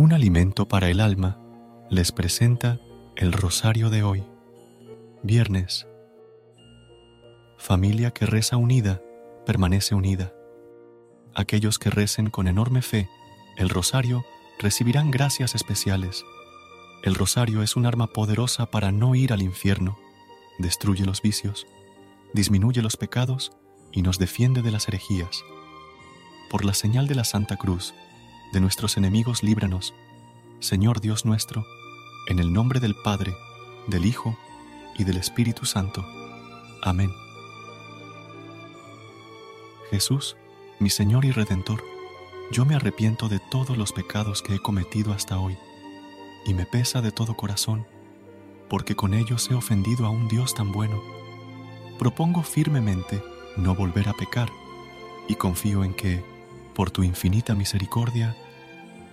[0.00, 1.38] Un alimento para el alma
[1.90, 2.80] les presenta
[3.16, 4.24] el rosario de hoy.
[5.22, 5.86] Viernes.
[7.58, 9.02] Familia que reza unida,
[9.44, 10.32] permanece unida.
[11.34, 13.10] Aquellos que recen con enorme fe
[13.58, 14.24] el rosario
[14.58, 16.24] recibirán gracias especiales.
[17.02, 19.98] El rosario es un arma poderosa para no ir al infierno.
[20.58, 21.66] Destruye los vicios,
[22.32, 23.52] disminuye los pecados
[23.92, 25.44] y nos defiende de las herejías.
[26.48, 27.92] Por la señal de la Santa Cruz,
[28.52, 29.94] de nuestros enemigos líbranos,
[30.58, 31.64] Señor Dios nuestro,
[32.26, 33.34] en el nombre del Padre,
[33.86, 34.36] del Hijo
[34.98, 36.04] y del Espíritu Santo.
[36.82, 37.12] Amén.
[39.90, 40.36] Jesús,
[40.78, 41.84] mi Señor y Redentor,
[42.50, 45.56] yo me arrepiento de todos los pecados que he cometido hasta hoy,
[46.44, 47.86] y me pesa de todo corazón,
[48.68, 51.00] porque con ellos he ofendido a un Dios tan bueno.
[51.98, 53.22] Propongo firmemente
[53.56, 54.50] no volver a pecar,
[55.28, 56.24] y confío en que,
[56.74, 58.36] por tu infinita misericordia,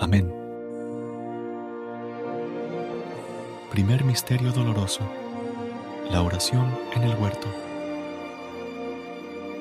[0.00, 0.32] Amén.
[3.70, 5.02] Primer Misterio Doloroso.
[6.10, 7.46] La oración en el huerto.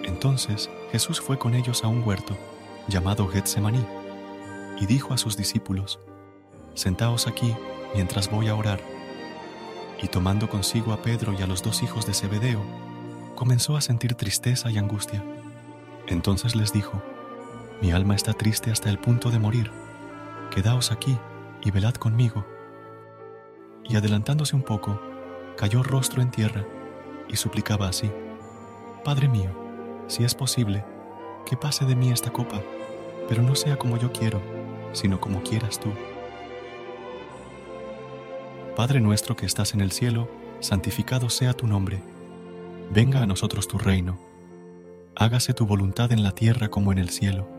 [0.05, 2.37] Entonces Jesús fue con ellos a un huerto,
[2.87, 3.85] llamado Getsemaní,
[4.79, 5.99] y dijo a sus discípulos,
[6.73, 7.53] Sentaos aquí
[7.93, 8.79] mientras voy a orar.
[10.01, 12.61] Y tomando consigo a Pedro y a los dos hijos de Zebedeo,
[13.35, 15.21] comenzó a sentir tristeza y angustia.
[16.07, 17.03] Entonces les dijo,
[17.81, 19.88] Mi alma está triste hasta el punto de morir
[20.51, 21.17] Quedaos aquí
[21.63, 22.45] y velad conmigo.
[23.83, 24.99] Y adelantándose un poco,
[25.55, 26.65] cayó rostro en tierra
[27.27, 28.11] y suplicaba así,
[29.03, 29.51] Padre mío,
[30.07, 30.83] si es posible,
[31.45, 32.61] que pase de mí esta copa,
[33.27, 34.41] pero no sea como yo quiero,
[34.91, 35.89] sino como quieras tú.
[38.75, 42.01] Padre nuestro que estás en el cielo, santificado sea tu nombre.
[42.91, 44.17] Venga a nosotros tu reino.
[45.15, 47.58] Hágase tu voluntad en la tierra como en el cielo.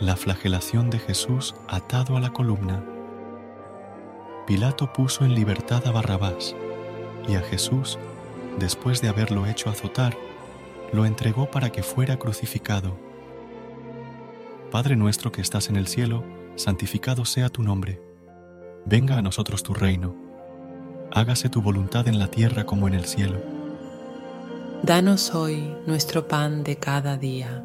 [0.00, 2.84] la flagelación de Jesús atado a la columna.
[4.46, 6.54] Pilato puso en libertad a Barrabás
[7.28, 7.98] y a Jesús,
[8.58, 10.16] después de haberlo hecho azotar,
[10.92, 12.96] lo entregó para que fuera crucificado.
[14.70, 16.22] Padre nuestro que estás en el cielo,
[16.54, 18.00] santificado sea tu nombre.
[18.84, 20.14] Venga a nosotros tu reino.
[21.12, 23.40] Hágase tu voluntad en la tierra como en el cielo.
[24.82, 27.64] Danos hoy nuestro pan de cada día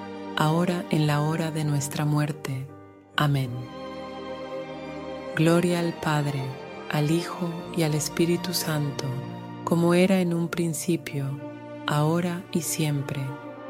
[0.41, 2.65] ahora en la hora de nuestra muerte.
[3.15, 3.51] Amén.
[5.35, 6.41] Gloria al Padre,
[6.89, 9.05] al Hijo y al Espíritu Santo,
[9.65, 11.39] como era en un principio,
[11.85, 13.21] ahora y siempre,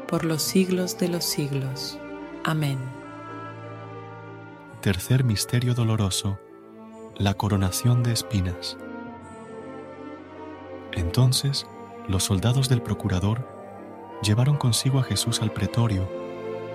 [0.08, 1.98] por los siglos de los siglos.
[2.42, 2.78] Amén.
[4.80, 6.38] Tercer Misterio Doloroso.
[7.18, 8.78] La coronación de espinas.
[10.92, 11.66] Entonces,
[12.08, 13.46] los soldados del procurador
[14.22, 16.21] llevaron consigo a Jesús al pretorio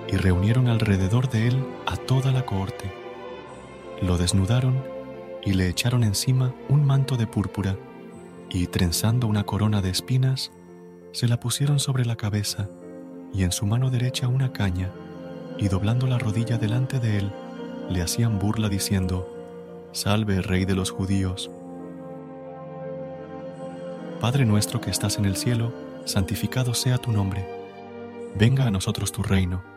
[0.08, 2.92] y reunieron alrededor de él a toda la cohorte.
[4.02, 4.84] Lo desnudaron
[5.44, 7.76] y le echaron encima un manto de púrpura
[8.50, 10.52] y trenzando una corona de espinas,
[11.12, 12.70] se la pusieron sobre la cabeza
[13.34, 14.92] y en su mano derecha una caña
[15.58, 17.32] y doblando la rodilla delante de él,
[17.90, 19.34] le hacían burla diciendo,
[19.92, 21.50] Salve, Rey de los judíos.
[24.22, 25.74] Padre nuestro que estás en el cielo,
[26.06, 27.48] santificado sea tu nombre.
[28.36, 29.77] Venga a nosotros tu reino.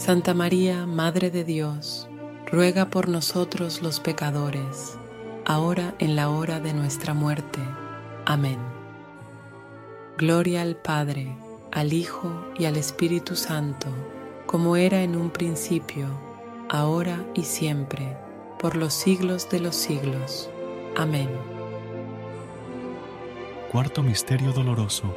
[0.00, 2.08] Santa María, Madre de Dios,
[2.50, 4.96] ruega por nosotros los pecadores,
[5.44, 7.60] ahora en la hora de nuestra muerte.
[8.24, 8.56] Amén.
[10.16, 11.36] Gloria al Padre,
[11.70, 13.88] al Hijo y al Espíritu Santo,
[14.46, 16.06] como era en un principio,
[16.70, 18.16] ahora y siempre,
[18.58, 20.48] por los siglos de los siglos.
[20.96, 21.28] Amén.
[23.70, 25.14] Cuarto Misterio Doloroso.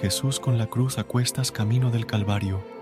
[0.00, 2.73] Jesús con la cruz a cuestas camino del Calvario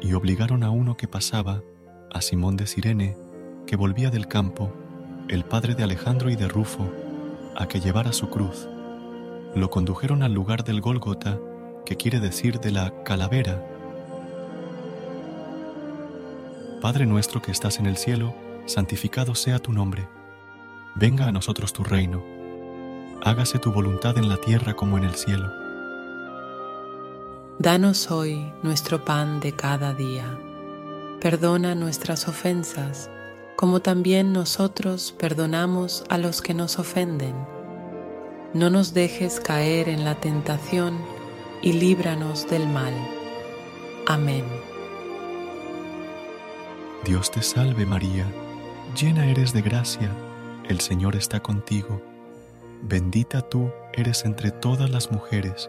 [0.00, 1.62] y obligaron a uno que pasaba,
[2.12, 3.16] a Simón de Sirene,
[3.66, 4.72] que volvía del campo,
[5.28, 6.90] el padre de Alejandro y de Rufo,
[7.56, 8.68] a que llevara su cruz.
[9.54, 11.38] Lo condujeron al lugar del Gólgota,
[11.84, 13.64] que quiere decir de la calavera.
[16.80, 18.34] Padre nuestro que estás en el cielo,
[18.66, 20.08] santificado sea tu nombre.
[20.94, 22.22] Venga a nosotros tu reino.
[23.24, 25.67] Hágase tu voluntad en la tierra como en el cielo.
[27.60, 30.38] Danos hoy nuestro pan de cada día.
[31.20, 33.10] Perdona nuestras ofensas,
[33.56, 37.34] como también nosotros perdonamos a los que nos ofenden.
[38.54, 41.00] No nos dejes caer en la tentación
[41.60, 42.94] y líbranos del mal.
[44.06, 44.44] Amén.
[47.04, 48.24] Dios te salve María,
[48.94, 50.12] llena eres de gracia,
[50.68, 52.00] el Señor está contigo.
[52.82, 55.68] Bendita tú eres entre todas las mujeres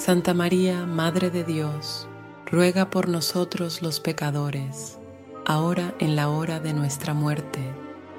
[0.00, 2.08] Santa María, Madre de Dios,
[2.46, 4.98] ruega por nosotros los pecadores,
[5.44, 7.60] ahora en la hora de nuestra muerte.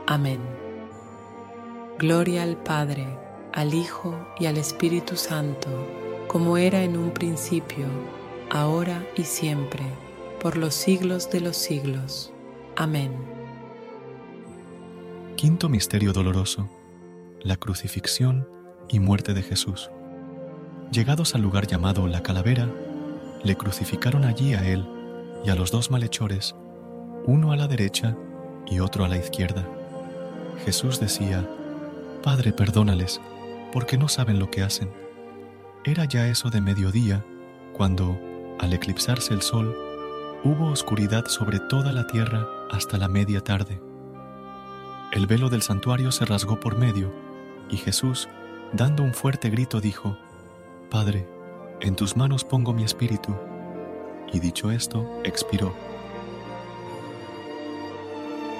[0.06, 0.40] Amén.
[1.98, 3.08] Gloria al Padre,
[3.52, 5.70] al Hijo y al Espíritu Santo,
[6.28, 7.88] como era en un principio,
[8.52, 9.82] ahora y siempre,
[10.40, 12.32] por los siglos de los siglos.
[12.76, 13.12] Amén.
[15.36, 16.70] Quinto Misterio Doloroso.
[17.40, 18.48] La crucifixión
[18.88, 19.90] y muerte de Jesús.
[20.92, 22.68] Llegados al lugar llamado La Calavera,
[23.46, 24.86] le crucificaron allí a él
[25.46, 26.54] y a los dos malhechores,
[27.26, 28.18] uno a la derecha
[28.68, 29.66] y otro a la izquierda.
[30.66, 31.48] Jesús decía,
[32.22, 33.22] Padre, perdónales,
[33.72, 34.92] porque no saben lo que hacen.
[35.86, 37.24] Era ya eso de mediodía,
[37.72, 38.20] cuando,
[38.60, 39.74] al eclipsarse el sol,
[40.44, 43.82] hubo oscuridad sobre toda la tierra hasta la media tarde.
[45.14, 47.14] El velo del santuario se rasgó por medio,
[47.70, 48.28] y Jesús,
[48.74, 50.18] dando un fuerte grito, dijo,
[50.92, 51.26] Padre,
[51.80, 53.34] en tus manos pongo mi espíritu.
[54.34, 55.74] Y dicho esto, expiró.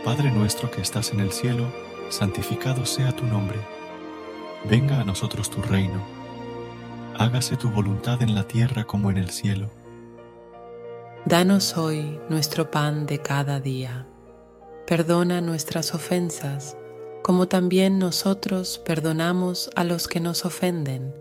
[0.06, 1.66] Padre nuestro que estás en el cielo,
[2.08, 3.60] santificado sea tu nombre.
[4.64, 6.02] Venga a nosotros tu reino.
[7.18, 9.70] Hágase tu voluntad en la tierra como en el cielo.
[11.26, 14.08] Danos hoy nuestro pan de cada día.
[14.88, 16.78] Perdona nuestras ofensas,
[17.24, 21.21] como también nosotros perdonamos a los que nos ofenden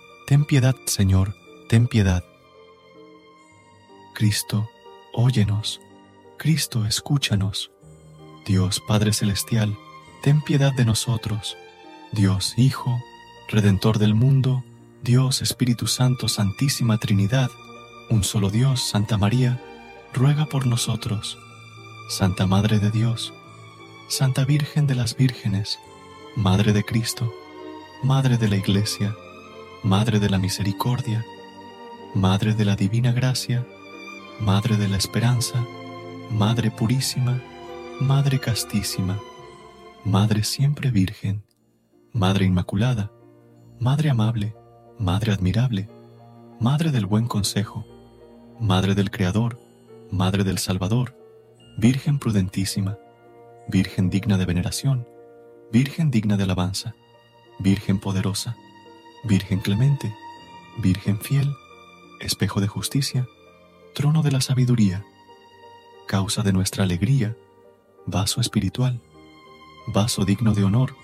[0.31, 1.35] Ten piedad, Señor,
[1.67, 2.23] ten piedad.
[4.13, 4.69] Cristo,
[5.11, 5.81] óyenos.
[6.37, 7.69] Cristo, escúchanos.
[8.45, 9.77] Dios Padre Celestial,
[10.23, 11.57] ten piedad de nosotros.
[12.13, 12.97] Dios Hijo,
[13.49, 14.63] Redentor del mundo,
[15.03, 17.49] Dios Espíritu Santo, Santísima Trinidad,
[18.09, 19.61] un solo Dios, Santa María,
[20.13, 21.37] ruega por nosotros.
[22.07, 23.33] Santa Madre de Dios,
[24.07, 25.77] Santa Virgen de las Vírgenes,
[26.37, 27.33] Madre de Cristo,
[28.01, 29.13] Madre de la Iglesia,
[29.83, 31.25] Madre de la Misericordia,
[32.13, 33.65] Madre de la Divina Gracia,
[34.39, 35.65] Madre de la Esperanza,
[36.29, 37.41] Madre Purísima,
[37.99, 39.19] Madre Castísima,
[40.05, 41.43] Madre Siempre Virgen,
[42.13, 43.11] Madre Inmaculada,
[43.79, 44.55] Madre Amable,
[44.99, 45.89] Madre Admirable,
[46.59, 47.83] Madre del Buen Consejo,
[48.59, 49.59] Madre del Creador,
[50.11, 51.17] Madre del Salvador,
[51.79, 52.99] Virgen prudentísima,
[53.67, 55.07] Virgen digna de veneración,
[55.71, 56.93] Virgen digna de alabanza,
[57.57, 58.55] Virgen poderosa,
[59.23, 60.15] Virgen clemente,
[60.77, 61.55] Virgen fiel,
[62.19, 63.27] espejo de justicia,
[63.93, 65.05] trono de la sabiduría,
[66.07, 67.35] causa de nuestra alegría,
[68.07, 68.99] vaso espiritual,
[69.87, 70.95] vaso digno de honor,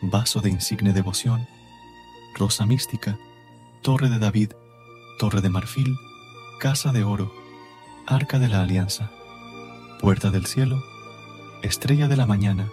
[0.00, 1.46] vaso de insigne devoción,
[2.34, 3.18] rosa mística,
[3.82, 4.52] torre de David,
[5.18, 5.96] torre de marfil,
[6.60, 7.34] casa de oro,
[8.06, 9.10] arca de la alianza,
[10.00, 10.82] puerta del cielo,
[11.62, 12.70] estrella de la mañana,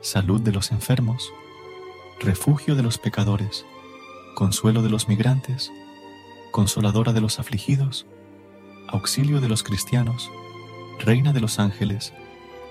[0.00, 1.32] salud de los enfermos,
[2.20, 3.66] refugio de los pecadores,
[4.36, 5.72] consuelo de los migrantes,
[6.50, 8.06] consoladora de los afligidos,
[8.86, 10.30] auxilio de los cristianos,
[10.98, 12.12] reina de los ángeles,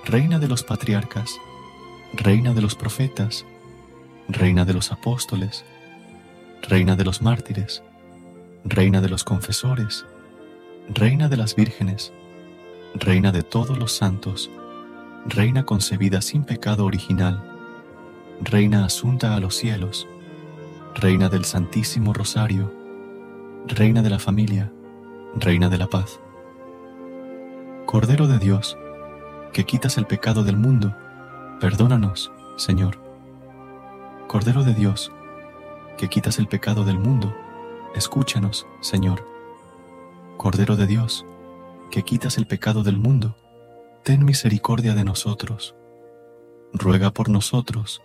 [0.05, 1.39] reina de los patriarcas,
[2.13, 3.45] reina de los profetas,
[4.29, 5.65] reina de los apóstoles,
[6.69, 7.81] reina de los mártires,
[8.63, 10.05] reina de los confesores,
[10.93, 12.13] reina de las vírgenes,
[12.93, 14.51] reina de todos los santos,
[15.25, 17.43] reina concebida sin pecado original,
[18.39, 20.07] reina asunta a los cielos,
[20.95, 22.73] reina del Santísimo Rosario,
[23.67, 24.71] reina de la familia,
[25.35, 26.21] reina de la paz.
[27.85, 28.77] Cordero de Dios,
[29.51, 30.95] que quitas el pecado del mundo,
[31.59, 32.97] perdónanos, Señor.
[34.29, 35.11] Cordero de Dios,
[35.97, 37.35] que quitas el pecado del mundo,
[37.93, 39.27] escúchanos, Señor.
[40.37, 41.25] Cordero de Dios,
[41.91, 43.35] que quitas el pecado del mundo,
[44.03, 45.75] ten misericordia de nosotros.
[46.71, 48.01] Ruega por nosotros,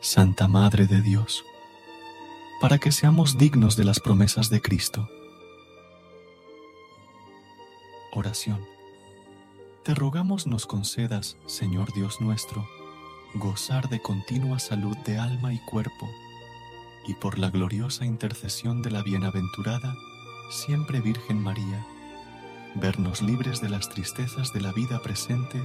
[0.00, 1.44] Santa Madre de Dios,
[2.60, 5.08] para que seamos dignos de las promesas de Cristo.
[8.12, 8.60] Oración.
[9.82, 12.68] Te rogamos nos concedas, Señor Dios nuestro,
[13.34, 16.06] gozar de continua salud de alma y cuerpo,
[17.06, 19.96] y por la gloriosa intercesión de la bienaventurada,
[20.50, 21.86] siempre Virgen María,
[22.74, 25.62] vernos libres de las tristezas de la vida presente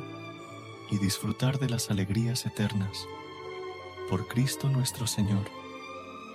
[0.91, 3.05] y disfrutar de las alegrías eternas.
[4.09, 5.64] Por Cristo nuestro Señor.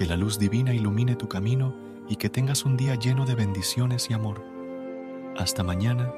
[0.00, 1.74] Que la luz divina ilumine tu camino
[2.08, 4.42] y que tengas un día lleno de bendiciones y amor.
[5.36, 6.10] Hasta mañana,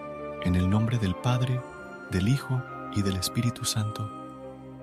[0.44, 1.60] en el nombre del Padre,
[2.12, 2.62] del Hijo
[2.94, 4.08] y del Espíritu Santo.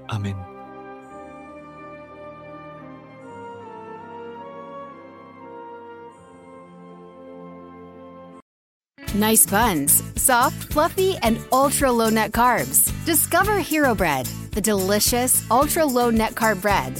[0.10, 0.36] Amén.
[9.16, 12.92] Nice buns, soft, fluffy, and ultra low net carbs.
[13.06, 17.00] Discover Hero Bread, the delicious ultra low net carb bread